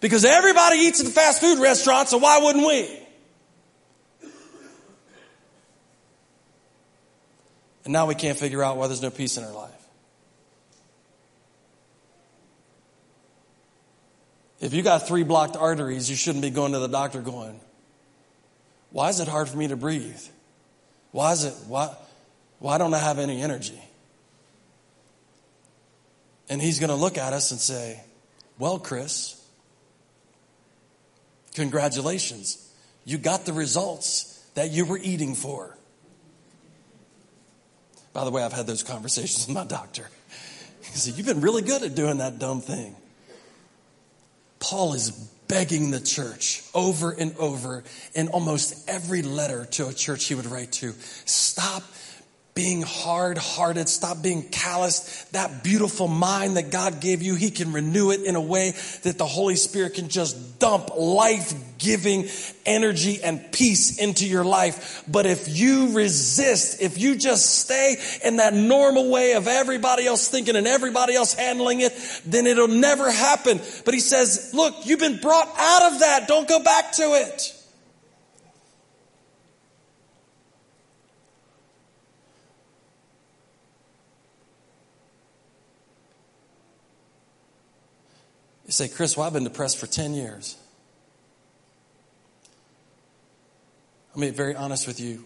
[0.00, 3.07] Because everybody eats at the fast food restaurant, so why wouldn't we?
[7.88, 9.72] And now we can't figure out why there's no peace in our life.
[14.60, 17.58] If you got three blocked arteries, you shouldn't be going to the doctor going,
[18.90, 20.20] why is it hard for me to breathe?
[21.12, 21.96] Why is it, why,
[22.58, 23.80] why don't I have any energy?
[26.50, 28.02] And he's going to look at us and say,
[28.58, 29.42] well, Chris,
[31.54, 32.70] congratulations.
[33.06, 35.77] You got the results that you were eating for.
[38.12, 40.08] By the way, I've had those conversations with my doctor.
[40.80, 42.96] He said, You've been really good at doing that dumb thing.
[44.60, 45.10] Paul is
[45.48, 47.84] begging the church over and over
[48.14, 50.92] in almost every letter to a church he would write to
[51.24, 51.82] stop
[52.58, 53.88] being hard hearted.
[53.88, 55.32] Stop being calloused.
[55.32, 58.72] That beautiful mind that God gave you, He can renew it in a way
[59.04, 62.26] that the Holy Spirit can just dump life giving
[62.66, 65.04] energy and peace into your life.
[65.06, 67.94] But if you resist, if you just stay
[68.24, 71.92] in that normal way of everybody else thinking and everybody else handling it,
[72.26, 73.60] then it'll never happen.
[73.84, 76.26] But He says, look, you've been brought out of that.
[76.26, 77.54] Don't go back to it.
[88.68, 90.58] You say, Chris, well, I've been depressed for 10 years.
[94.10, 95.24] Let me be very honest with you.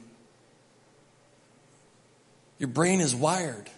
[2.61, 3.69] Your brain is wired.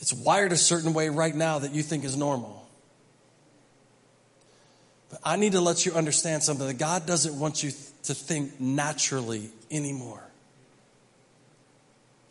[0.00, 2.68] It's wired a certain way right now that you think is normal.
[5.08, 7.70] But I need to let you understand something that God doesn't want you
[8.04, 10.24] to think naturally anymore.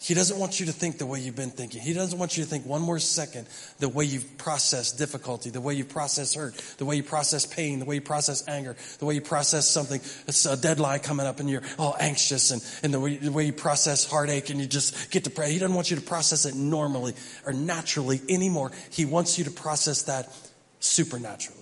[0.01, 1.79] He doesn't want you to think the way you've been thinking.
[1.79, 3.47] He doesn't want you to think one more second
[3.77, 7.77] the way you've processed difficulty, the way you process hurt, the way you process pain,
[7.77, 11.39] the way you process anger, the way you process something, it's a deadline coming up
[11.39, 14.65] and you're all anxious and, and the, way, the way you process heartache and you
[14.65, 15.51] just get depressed.
[15.51, 17.13] He doesn't want you to process it normally
[17.45, 18.71] or naturally anymore.
[18.89, 20.35] He wants you to process that
[20.79, 21.61] supernaturally.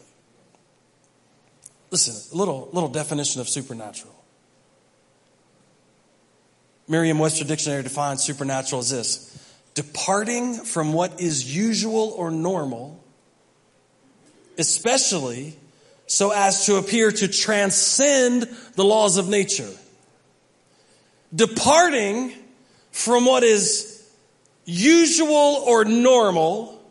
[1.91, 4.08] Listen, a little, little definition of supernatural.
[6.89, 9.25] Merriam Webster Dictionary defines supernatural as this
[9.75, 13.01] departing from what is usual or normal,
[14.57, 15.55] especially
[16.07, 19.69] so as to appear to transcend the laws of nature.
[21.33, 22.33] Departing
[22.91, 24.11] from what is
[24.65, 26.83] usual or normal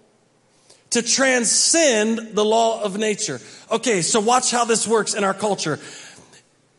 [0.90, 3.40] to transcend the law of nature.
[3.70, 5.80] Okay, so watch how this works in our culture.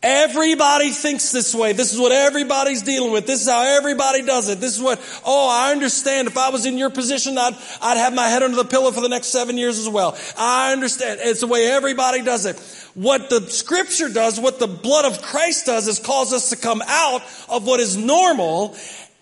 [0.02, 1.74] Everybody thinks this way.
[1.74, 3.26] This is what everybody's dealing with.
[3.26, 4.58] This is how everybody does it.
[4.58, 6.26] This is what, oh, I understand.
[6.26, 9.02] If I was in your position, I'd, I'd have my head under the pillow for
[9.02, 10.16] the next seven years as well.
[10.38, 11.20] I understand.
[11.22, 12.58] It's the way everybody does it.
[12.94, 16.82] What the scripture does, what the blood of Christ does is cause us to come
[16.86, 17.20] out
[17.50, 18.74] of what is normal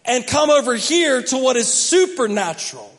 [0.05, 2.93] and come over here to what is supernatural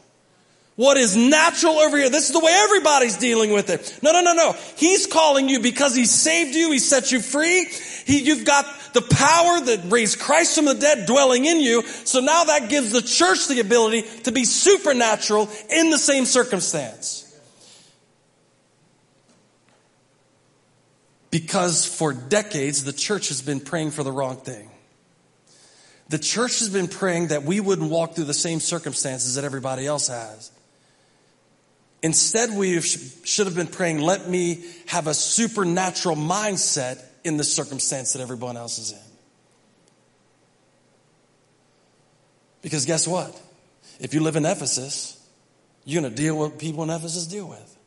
[0.79, 2.09] what is natural over here.
[2.09, 3.99] This is the way everybody's dealing with it.
[4.01, 4.55] No, no, no, no.
[4.77, 6.71] He's calling you because he saved you.
[6.71, 7.65] He set you free.
[8.05, 11.81] He, you've got the power that raised Christ from the dead dwelling in you.
[11.81, 17.25] So now that gives the church the ability to be supernatural in the same circumstance.
[21.29, 24.69] Because for decades, the church has been praying for the wrong thing.
[26.07, 29.85] The church has been praying that we wouldn't walk through the same circumstances that everybody
[29.85, 30.53] else has.
[32.01, 38.13] Instead, we should have been praying, let me have a supernatural mindset in the circumstance
[38.13, 38.97] that everyone else is in.
[42.61, 43.39] Because guess what?
[43.99, 45.15] If you live in Ephesus,
[45.83, 47.77] you're going to deal with people in Ephesus deal with.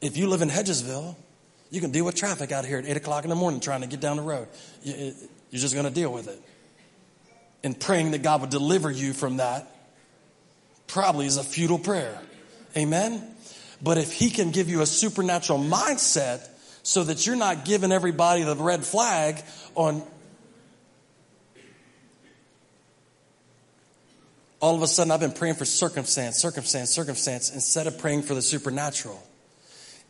[0.00, 1.16] If you live in Hedgesville,
[1.70, 3.86] you can deal with traffic out here at 8 o'clock in the morning trying to
[3.86, 4.48] get down the road.
[4.84, 5.12] You're
[5.52, 6.40] just going to deal with it.
[7.62, 9.70] And praying that God would deliver you from that
[10.86, 12.18] probably is a futile prayer.
[12.76, 13.33] Amen?
[13.82, 16.48] But if he can give you a supernatural mindset
[16.82, 19.42] so that you're not giving everybody the red flag
[19.74, 20.02] on
[24.60, 28.34] all of a sudden I've been praying for circumstance, circumstance, circumstance instead of praying for
[28.34, 29.22] the supernatural.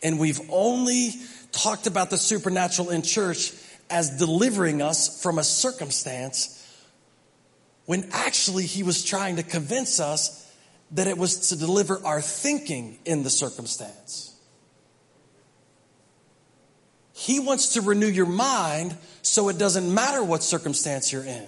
[0.03, 1.11] And we've only
[1.51, 3.53] talked about the supernatural in church
[3.91, 6.61] as delivering us from a circumstance
[7.87, 10.43] when actually he was trying to convince us
[10.93, 14.35] that it was to deliver our thinking in the circumstance.
[17.12, 21.47] He wants to renew your mind so it doesn't matter what circumstance you're in.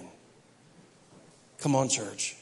[1.59, 2.35] Come on, church.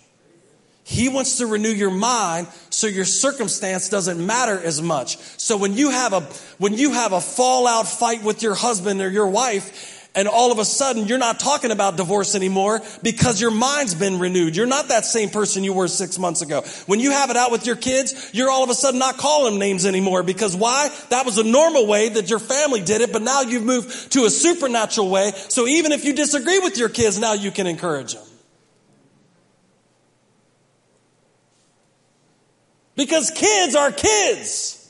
[0.84, 5.18] He wants to renew your mind so your circumstance doesn't matter as much.
[5.18, 6.22] So when you have a,
[6.60, 10.60] when you have a fallout fight with your husband or your wife and all of
[10.60, 14.56] a sudden you're not talking about divorce anymore because your mind's been renewed.
[14.56, 16.62] You're not that same person you were six months ago.
[16.88, 19.60] When you have it out with your kids, you're all of a sudden not calling
[19.60, 20.90] names anymore because why?
[21.10, 24.26] That was a normal way that your family did it, but now you've moved to
[24.26, 25.32] a supernatural way.
[25.50, 28.24] So even if you disagree with your kids, now you can encourage them.
[32.96, 34.82] Because kids are kids.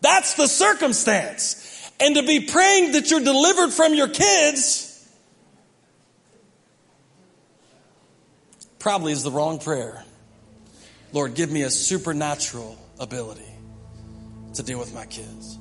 [0.00, 1.61] That's the circumstance
[2.02, 4.88] and to be praying that you're delivered from your kids
[8.80, 10.02] probably is the wrong prayer.
[11.12, 13.48] Lord, give me a supernatural ability
[14.54, 15.56] to deal with my kids.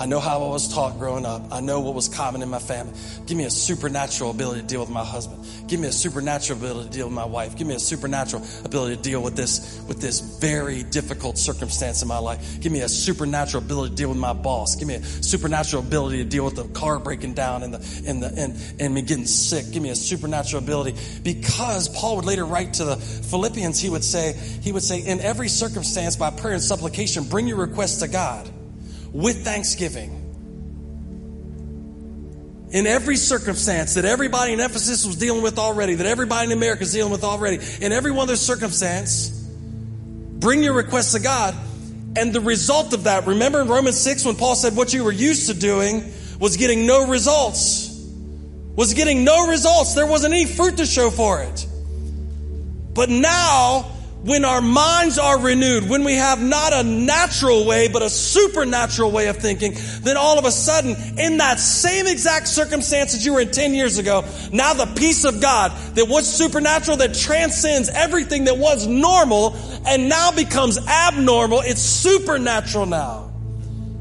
[0.00, 1.42] I know how I was taught growing up.
[1.50, 2.92] I know what was common in my family.
[3.26, 5.44] Give me a supernatural ability to deal with my husband.
[5.66, 7.56] Give me a supernatural ability to deal with my wife.
[7.56, 12.06] Give me a supernatural ability to deal with this with this very difficult circumstance in
[12.06, 12.60] my life.
[12.60, 14.76] Give me a supernatural ability to deal with my boss.
[14.76, 18.22] Give me a supernatural ability to deal with the car breaking down and the and
[18.22, 19.72] the and, and me getting sick.
[19.72, 20.96] Give me a supernatural ability.
[21.24, 25.20] Because Paul would later write to the Philippians, he would say, he would say, in
[25.20, 28.48] every circumstance by prayer and supplication, bring your requests to God
[29.12, 30.24] with thanksgiving.
[32.70, 36.82] In every circumstance that everybody in Ephesus was dealing with already, that everybody in America
[36.82, 39.30] is dealing with already, in every one of those circumstances,
[40.38, 41.54] bring your requests to God.
[42.16, 45.12] And the result of that, remember in Romans 6 when Paul said what you were
[45.12, 47.88] used to doing was getting no results.
[48.76, 49.94] Was getting no results.
[49.94, 51.66] There wasn't any fruit to show for it.
[52.92, 53.90] But now,
[54.22, 59.12] when our minds are renewed, when we have not a natural way, but a supernatural
[59.12, 63.34] way of thinking, then all of a sudden, in that same exact circumstance that you
[63.34, 67.88] were in 10 years ago, now the peace of God that was supernatural, that transcends
[67.90, 69.56] everything that was normal,
[69.86, 73.30] and now becomes abnormal, it's supernatural now.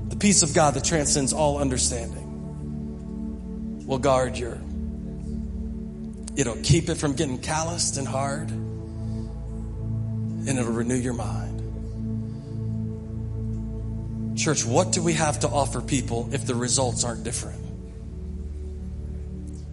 [0.10, 2.26] The peace of God that transcends all understanding
[3.86, 4.58] will guard your,
[6.36, 8.52] it'll keep it from getting calloused and hard
[10.48, 11.58] and it'll renew your mind.
[14.38, 17.62] Church, what do we have to offer people if the results aren't different?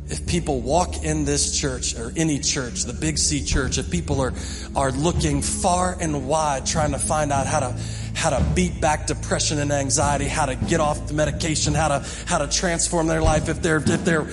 [0.06, 4.20] If people walk in this church or any church, the Big C church, if people
[4.20, 4.34] are,
[4.76, 7.78] are looking far and wide trying to find out how to
[8.24, 12.08] how to beat back depression and anxiety, how to get off the medication, how to
[12.24, 13.50] how to transform their life.
[13.50, 14.26] If they're if they're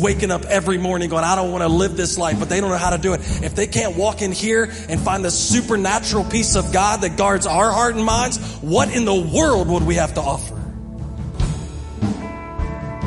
[0.00, 2.70] waking up every morning going, I don't want to live this life, but they don't
[2.70, 3.20] know how to do it.
[3.42, 7.48] If they can't walk in here and find the supernatural peace of God that guards
[7.48, 10.61] our heart and minds, what in the world would we have to offer?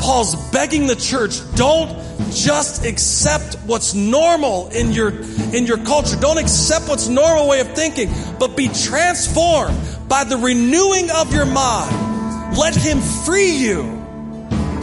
[0.05, 1.89] Paul's begging the church, don't
[2.31, 6.15] just accept what's normal in your in your culture.
[6.15, 9.75] Don't accept what's normal way of thinking, but be transformed
[10.07, 12.55] by the renewing of your mind.
[12.55, 13.81] Let him free you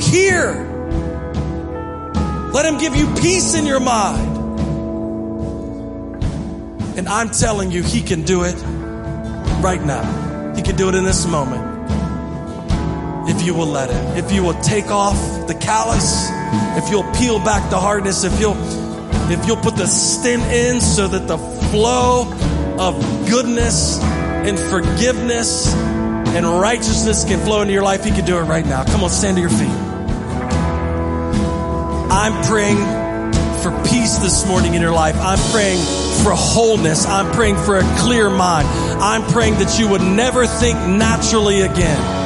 [0.01, 0.69] here.
[2.53, 4.29] Let him give you peace in your mind.
[6.99, 8.61] And I'm telling you, he can do it
[9.63, 10.55] right now.
[10.57, 11.72] He can do it in this moment.
[13.29, 14.25] If you will let it.
[14.25, 16.29] If you will take off the callus,
[16.77, 18.57] if you'll peel back the hardness, if you'll
[19.31, 22.31] if you'll put the stint in so that the flow
[22.79, 28.43] of goodness and forgiveness and righteousness can flow into your life, He can do it
[28.43, 28.85] right now.
[28.85, 29.69] Come on, stand to your feet.
[32.11, 32.79] I'm praying
[33.63, 35.17] for peace this morning in your life.
[35.19, 35.79] I'm praying
[36.25, 37.07] for wholeness.
[37.07, 38.67] I'm praying for a clear mind.
[39.01, 42.22] I'm praying that you would never think naturally again.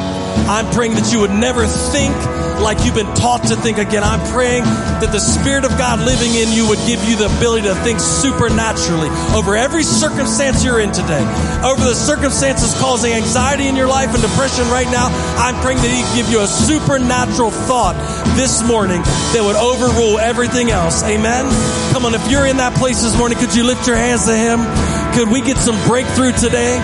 [0.49, 2.14] I'm praying that you would never think
[2.61, 4.03] like you've been taught to think again.
[4.03, 7.68] I'm praying that the Spirit of God living in you would give you the ability
[7.68, 11.20] to think supernaturally over every circumstance you're in today,
[11.64, 15.09] over the circumstances causing anxiety in your life and depression right now.
[15.37, 17.97] I'm praying that He give you a supernatural thought
[18.37, 19.03] this morning
[19.37, 21.03] that would overrule everything else.
[21.05, 21.45] Amen.
[21.93, 24.37] Come on, if you're in that place this morning, could you lift your hands to
[24.37, 24.64] Him?
[25.12, 26.80] Could we get some breakthrough today?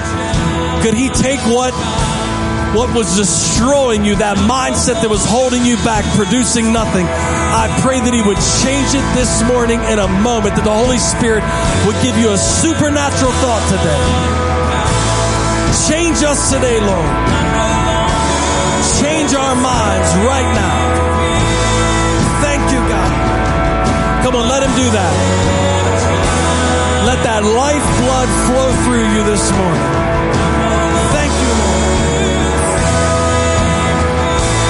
[0.82, 1.72] Could He take what
[2.72, 7.04] what was destroying you, that mindset that was holding you back, producing nothing.
[7.04, 10.96] I pray that He would change it this morning in a moment, that the Holy
[10.96, 11.44] Spirit
[11.84, 14.00] would give you a supernatural thought today.
[15.84, 17.12] Change us today, Lord.
[19.04, 20.76] Change our minds right now.
[22.40, 23.12] Thank you, God.
[24.24, 25.12] Come on, let Him do that.
[27.04, 30.01] Let that life lifeblood flow through you this morning.